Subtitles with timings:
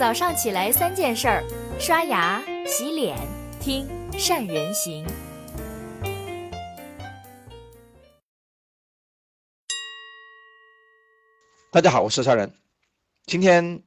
[0.00, 1.44] 早上起来三件事儿：
[1.78, 3.18] 刷牙、洗脸、
[3.60, 3.86] 听
[4.18, 5.04] 善人行。
[11.70, 12.50] 大家好，我是超人。
[13.26, 13.82] 今天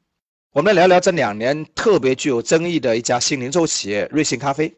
[0.52, 4.72] 我们来聊聊这两年特别具有争议的一家新零售企业瑞幸咖啡。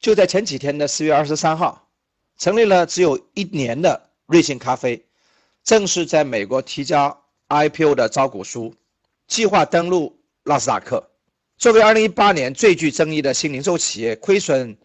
[0.00, 1.88] 就在前几天的四月二十三号，
[2.36, 5.06] 成立了只有一年的瑞幸咖啡，
[5.62, 7.16] 正式在美国提交
[7.48, 8.74] IPO 的招股书，
[9.28, 11.10] 计划登陆纳斯达克。
[11.56, 14.76] 作为二零一八年最具争议的新零售企业，亏损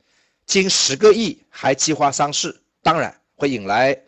[0.45, 3.99] 近十个亿还计划上市，当然会引来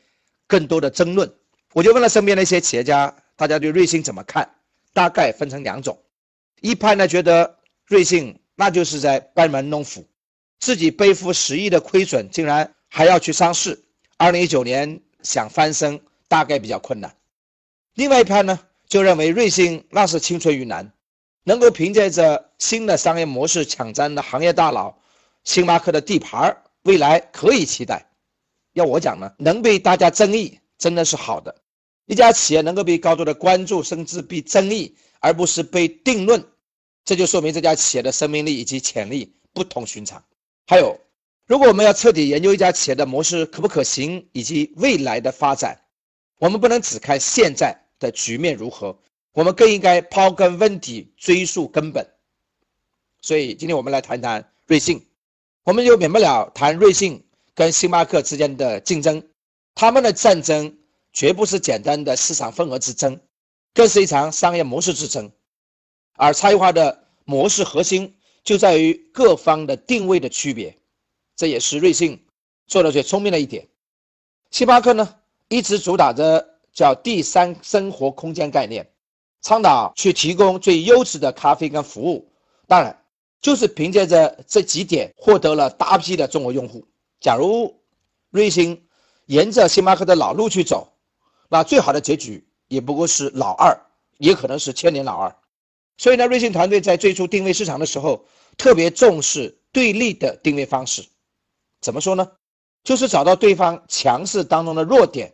[0.47, 1.33] 更多的争论。
[1.73, 4.49] 我就问了身边的一些企业家，大家对瑞幸怎么看？
[4.91, 5.97] 大概分成两种，
[6.61, 10.05] 一派呢觉得瑞幸那就是在班门弄斧，
[10.59, 13.83] 自己背负十亿的亏损，竟然还要去上市，
[14.17, 17.15] 二零一九年想翻身大概比较困难。
[17.93, 20.91] 另外一派呢就认为瑞幸那是青出于蓝，
[21.49, 24.95] 能够凭借着新的商业模式抢占的行业大佬
[25.43, 28.05] 星巴克的地盘儿，未来可以期待。
[28.73, 30.59] 要我讲呢，能被大家争议。
[30.77, 31.55] 真的是好的，
[32.05, 36.45] 一家企业能够被高度的关注，甚至被争议，而不是被定论，
[37.03, 40.23] 这就说明这家企业的生命力以及潜力不同寻常。
[40.67, 40.95] 还有，
[41.47, 45.81] 如果我们要彻底研究一家企业的模式可不可行以及未来的发展，
[46.37, 48.95] 我们不能只看现在的局面如何，
[49.39, 52.05] 我们更应该刨根问底，追溯根本。
[53.21, 55.05] 所以，今天我们来谈谈瑞幸，
[55.63, 57.23] 我们就免不了谈瑞幸
[57.55, 59.23] 跟星巴克之间的竞争。
[59.75, 60.77] 他们的战争
[61.13, 63.17] 绝不是简单的市场份额之争，
[63.73, 65.31] 更是一场商业模式之争。
[66.17, 70.77] 而差异化的模式核心就在于各方的定位的区别，
[71.37, 72.21] 这也是瑞幸
[72.67, 73.65] 做的最聪明的一点。
[74.51, 75.15] 星巴克呢，
[75.47, 78.85] 一直主打着叫第三生活空间概念，
[79.41, 82.31] 倡导去提供最优质的咖啡跟服务。
[82.67, 83.03] 当然，
[83.41, 86.85] 就是凭借着这几点获得了大批的中国用户。
[87.19, 87.73] 假如
[88.29, 88.83] 瑞幸，
[89.25, 90.91] 沿着星巴克的老路去走，
[91.49, 93.79] 那最好的结局也不过是老二，
[94.17, 95.35] 也可能是千年老二。
[95.97, 98.25] 所以呢，瑞幸团队在最初定位市场的时候，
[98.57, 101.03] 特别重视对立的定位方式。
[101.81, 102.31] 怎么说呢？
[102.83, 105.33] 就是找到对方强势当中的弱点，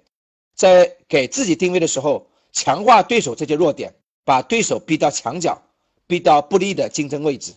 [0.55, 3.93] 在给自己定位的时候，强化对手这些弱点，
[4.23, 5.61] 把对手逼到墙角，
[6.07, 7.53] 逼到不利的竞争位置。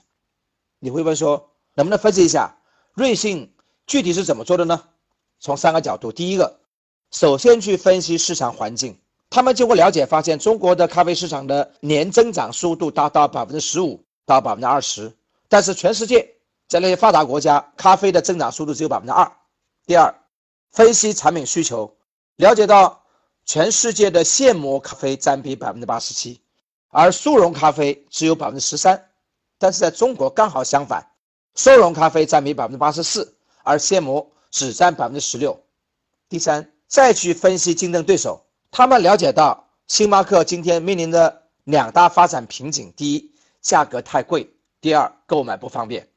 [0.81, 2.59] 你会问说，能不能分析一下
[2.94, 3.54] 瑞幸
[3.87, 4.82] 具体是怎么做的呢？
[5.38, 6.58] 从三个角度，第一个，
[7.12, 8.98] 首先去分析市场环境。
[9.31, 15.12] 他们经过了解发现，中国的咖啡市场的年增长速度达到百分之十五到百分之二十，
[15.48, 16.28] 但是全世界
[16.66, 19.31] 在那些发达国家，咖啡的增长速度只有百分之二。
[19.87, 20.12] 第二，
[20.72, 21.94] 分析产品需求，
[22.37, 22.97] 了解到
[23.48, 26.41] 全世界的现磨咖啡占比百分之八十七，
[26.91, 29.09] 而速溶咖啡只有百分之十三，
[29.59, 31.04] 但是在中国刚好相反，
[31.54, 34.31] 速溶咖啡占比百分之八十四，而现磨。
[34.50, 35.62] 只占百分之十六。
[36.26, 44.48] 第三，再去分析竞争对手，他们了解到星巴克今天面临的两大发展瓶颈：第一，价格太贵；
[44.81, 46.08] 第二，购买不方便。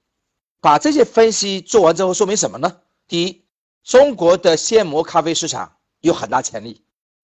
[0.61, 2.77] 把这些分析做完之后，说明什么呢？
[3.05, 3.43] 第一，
[3.83, 6.81] 中国的现磨咖啡市场有很大潜力；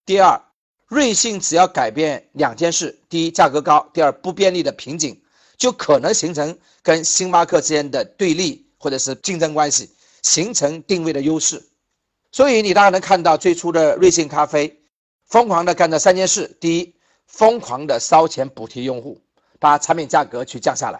[0.07, 0.41] 第二，
[0.87, 5.21] 瑞幸只要改变两件事：第一，价格高；第二，不便利的瓶颈，
[5.57, 9.91] 就可能形成跟星巴克之间的对立或者是竞争关系。
[10.23, 11.63] 形成定位的优势，
[12.31, 14.81] 所以你大家能看到最初的瑞幸咖啡
[15.25, 16.95] 疯狂的干这三件事：第一，
[17.27, 19.21] 疯狂的烧钱补贴用户，
[19.59, 20.99] 把产品价格去降下来；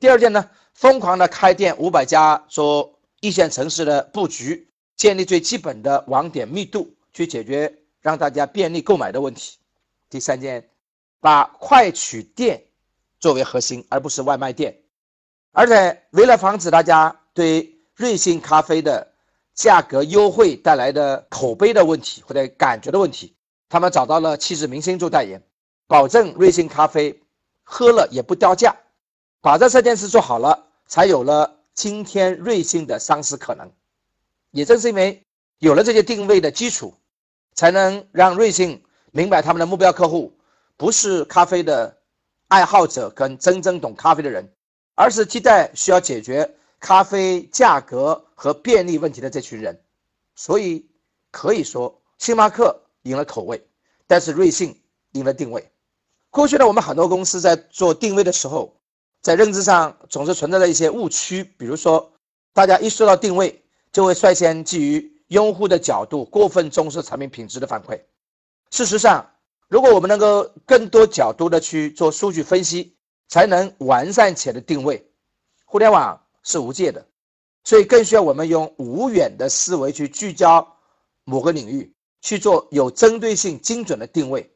[0.00, 9.58] 第二件呢，疯狂的开店五百家，做一线城市的布局，建立最基本的网点密度，去解决让大家便利购买的问题；
[10.08, 10.70] 第三件，
[11.20, 12.62] 把快取店
[13.20, 14.82] 作为核心，而不是外卖店，
[15.52, 19.12] 而且为了防止大家对瑞幸咖啡的
[19.54, 23.34] 价格优惠带来的口碑的问题或者感觉的问题，
[23.68, 25.42] 他们找到了气质明星做代言，
[25.86, 27.20] 保证瑞幸咖啡
[27.64, 28.76] 喝了也不掉价。
[29.40, 33.70] 把这三件事做好了，才有了今天瑞幸的上市可能。
[34.50, 35.24] 也正是因为
[35.58, 36.94] 有了这些定位的基础，
[37.58, 40.32] 才能让瑞幸明白他们的目标客户
[40.76, 41.98] 不是咖啡的
[42.46, 44.48] 爱好者跟真正懂咖啡的人，
[44.94, 46.48] 而是替代需要解决。
[46.78, 49.76] 咖啡价格和便利问题的这群人，
[50.36, 50.86] 所以
[51.32, 53.60] 可以说星巴克赢了口味，
[54.06, 54.78] 但是瑞幸
[55.14, 55.68] 赢了定位。
[56.30, 58.72] 过去呢，我们很多公司在做定位的时候，
[59.20, 62.12] 在认知上总是存在着一些误区，比如说，
[62.54, 63.60] 大家一说到定位，
[63.90, 68.00] 就会率先基于用户的角度，过分重视产品品质的反馈。
[68.70, 69.30] 事实上，
[69.68, 72.96] 如果我们能够更多角度的去做数据分析，
[73.28, 75.10] 才能完善企业的定位。
[75.64, 77.06] 互联网是无界的，
[77.64, 80.76] 所以更需要我们用无远的思维去聚焦
[81.24, 84.50] 某个领域，去做有针对性、精准的定位，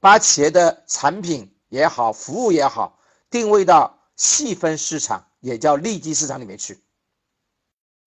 [0.00, 2.98] 把企业的产品也好、服务也好，
[3.28, 6.80] 定位到细分市场，也叫利基市场里面去。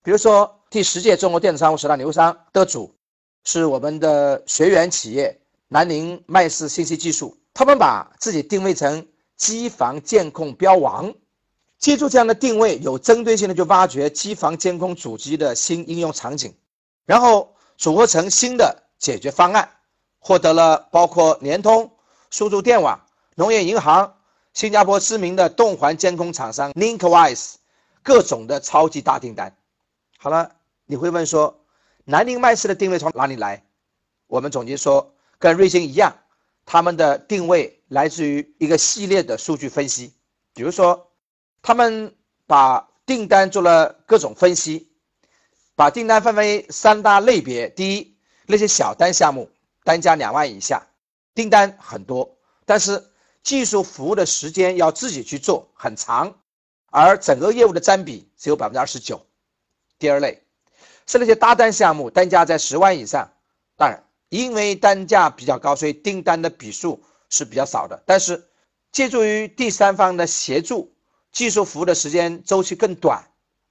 [0.01, 2.93] 比如说，第十届中国电子商务十大牛商得主
[3.45, 11.13] 是我们的学员企业南宁麦氏信息技术，他们把自己定位成机房监控标王。
[11.77, 16.53] 借助这样的定位，有针对性的去挖掘机房监控主机的新应用场景，
[17.05, 19.69] 然后组合成新的解决方案，
[20.19, 21.89] 获得了包括联通、
[22.29, 22.99] 苏州电网、
[23.35, 24.15] 农业银行、
[24.53, 27.53] 新加坡知名的动环监控厂商 Linkwise
[28.03, 29.55] 各种的超级大订单。
[30.17, 30.55] 好了，
[30.87, 31.63] 你会问说，
[32.05, 33.63] 南宁麦氏的定位从哪里来？
[34.25, 36.17] 我们总结说，跟瑞星一样，
[36.65, 40.15] 他们的定位来自于一个系列的数据分析，
[40.55, 41.03] 比如说。
[41.59, 44.89] 他们把订单做了各种分析，
[45.75, 47.67] 把订单分为三大类别。
[47.71, 49.49] 第一，那些小单项目，
[49.83, 50.87] 单价两万以下，
[51.33, 53.03] 订单很多，但是
[53.43, 56.39] 技术服务的时间要自己去做，很长，
[56.89, 59.25] 而整个业务的占比只有百分之二十九。
[59.99, 60.41] 第二类
[61.07, 63.31] 是那些大单项目，单价在十万以上，
[63.75, 68.45] 当然因为单价比较高，所以订单的笔数是比较少的，但是
[68.91, 70.93] 借助于第三方的协助。
[71.29, 73.23] 技术服务的时间周期更短，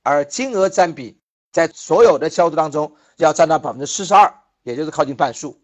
[0.05, 1.19] 而金额占比
[1.50, 5.59] 在所有的销售当中要占到百分之四十二，也就是靠近半数。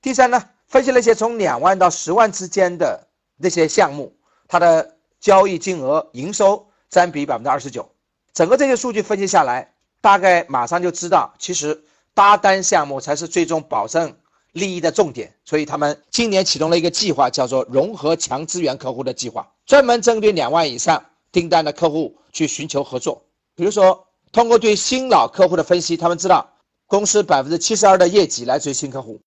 [0.00, 3.08] 第三呢，分析那些从两万到十万之间的
[3.38, 4.14] 那些项目，
[4.46, 7.90] 它的交易金额、营收占比百分之二十九。
[8.32, 11.82] 整个这些数据分析下来，大概马上就知道，其实
[12.14, 14.16] 搭单项目才是最终保证
[14.52, 15.34] 利益的重点。
[15.44, 21.04] 所以他们今年启动了一个计划，叫做融合强资源客户的计划，专门针对两万以上。
[21.30, 23.22] 订单的客户去寻求合作，
[23.54, 26.54] 比如说通过对新老客户的分析，他们知道
[26.86, 29.20] 公司百分之七十二的业绩来自于新客户，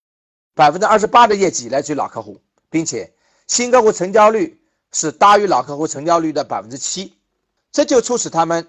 [0.56, 2.42] 百分之二十八的业绩来自于老客户，
[2.72, 3.14] 并且
[3.46, 4.60] 新客户成交率
[4.92, 7.14] 是大于老客户成交率的百分之七，
[7.72, 8.68] 这就促使他们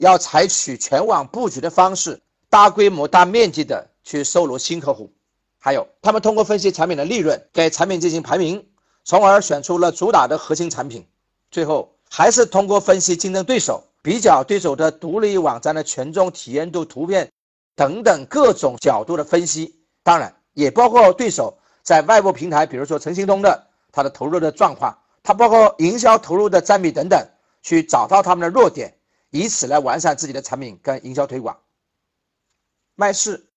[0.00, 5.12] 要采取全网布局的方式，大规模、大面积的去收罗新客户。
[5.58, 8.66] 还有，他们通过分析产品的利润，给产品进行排名，
[9.04, 11.06] 从而选出了主打的核心产品，
[11.50, 11.94] 最后。
[12.12, 17.30] 还是通过分析竞争对手，比较对手的独立网站的权重、体验度、图片
[17.76, 27.28] 等等各种角度的分析，当然也包括对手在外部平台，比如说陈兴通的它的投入的状况，它包括营销投入的占比等等，
[27.62, 28.92] 去找到他们的弱点，
[29.30, 31.58] 以此来完善自己的产品跟营销推广。
[32.94, 33.48] 麦氏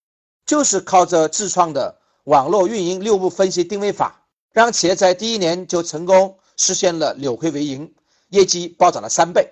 [0.46, 7.94] 就是靠着自创的网络运营六步分析定位法，让企业在第一年就成功实现了扭亏为盈。
[8.30, 9.48] 业绩暴涨了三倍，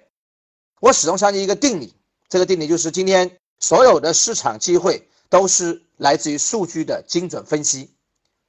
[0.79, 1.93] 我始终相信一个定理，
[2.27, 7.93] 这个定理就是今天所有的市场机会都是来自于数据的精准分析。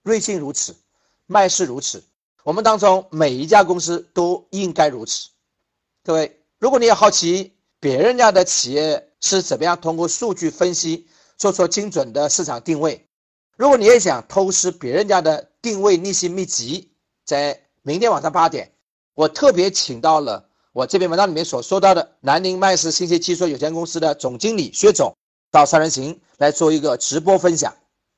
[0.03, 0.75] 瑞幸如此，
[1.27, 2.03] 麦氏如此，
[2.45, 5.29] 我们当中每一家公司都应该如此。
[6.03, 11.05] 各位，如果你也好奇别人家的企业是怎么样通过数据分析
[11.37, 13.09] 做出精准的市场定位，
[13.57, 16.93] 如果你也想偷师别人家的定位逆袭秘籍，
[17.27, 18.71] 在明天晚上八点。
[19.15, 25.13] 我特别请到了我这篇文章里面所说到的南宁麦氏信息技术有限公司的总经理薛总
[25.51, 27.75] 到三人行来做一个直播分享。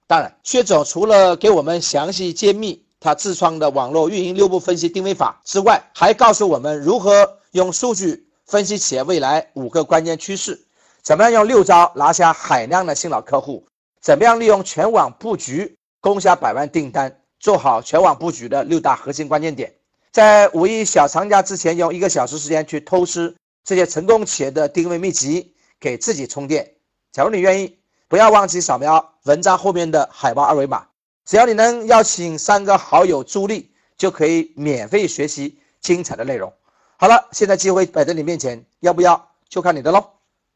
[0.06, 10.66] 当然，薛总除了给我们详细揭秘他自创的网络运营六步分析定位法之外，还告诉我们如何用数据分析企业未来五个关键趋势，
[11.02, 13.66] 怎么样用六招拿下海量的新老客户，
[14.00, 19.74] 怎么样利用全网布局攻下百万订单，做好全网布局的六大核心关键点。
[20.12, 23.34] 在五一小长假之前，用一个小时时间去偷师
[23.64, 26.70] 这些成功企业的定位秘籍，给自己充电。
[27.12, 30.86] 假如你愿意，不要忘记扫描文章后面的海报二维码。
[31.24, 36.52] 只要你能邀请三个好友助力，就可以免费学习精彩的内容。
[36.96, 40.10] 好了，现在机会摆在你面前，要不要就看你的喽。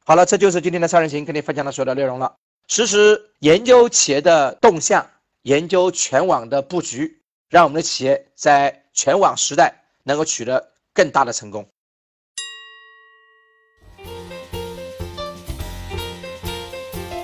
[0.04, 2.35] 好了，这就是今天的三人行跟你分享的所有的内容了。
[2.66, 5.09] 实时研究企业的动向，
[5.42, 8.85] 研究全网的布局，让我们的企业在。
[8.99, 11.64] 全网时代能够取得更大的成功。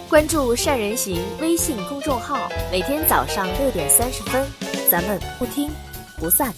[0.09, 4.47] 关注善人行微信公众号，每天早上六点三十分，
[4.88, 5.68] 咱们不听
[6.21, 6.54] 不散。